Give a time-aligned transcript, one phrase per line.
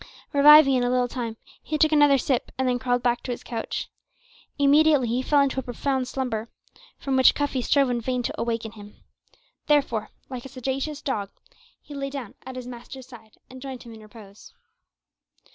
[0.33, 3.43] Reviving in a little time, he took another sip, and then crawled back to his
[3.43, 3.87] couch.
[4.57, 6.49] Immediately he fell into a profound slumber,
[6.97, 8.95] from which Cuffy strove in vain to awaken him;
[9.67, 11.29] therefore, like a sagacious dog,
[11.79, 14.55] he lay down at his master's side and joined him in repose.